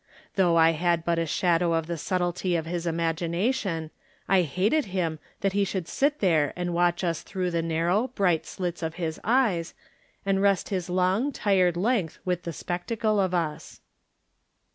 Though 0.33 0.55
I 0.57 0.71
had 0.71 1.05
but 1.05 1.19
a 1.19 1.27
shadow 1.27 1.73
of 1.73 1.85
the 1.85 1.95
subtlety 1.95 2.55
of 2.55 2.65
his 2.65 2.87
imagination, 2.87 3.91
I 4.27 4.41
hated 4.41 4.85
him 4.85 5.19
that 5.41 5.53
he 5.53 5.63
should 5.63 5.87
sit 5.87 6.21
there 6.21 6.53
and 6.55 6.73
watch 6.73 7.03
us 7.03 7.21
through 7.21 7.51
the 7.51 7.61
narrow, 7.61 8.07
bright 8.07 8.47
slits 8.47 8.81
of 8.81 8.95
his 8.95 9.19
eyes, 9.23 9.75
and 10.25 10.41
rest 10.41 10.69
his 10.69 10.89
long, 10.89 11.31
tired 11.31 11.77
length 11.77 12.17
with 12.25 12.41
the 12.41 12.51
spectacle 12.51 13.19
of 13.19 13.35
us. 13.35 13.79